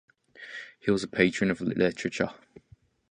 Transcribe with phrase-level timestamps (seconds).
[0.79, 2.31] He was a patron of literature.